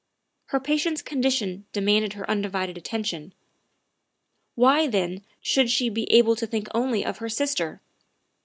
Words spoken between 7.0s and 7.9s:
of her sister?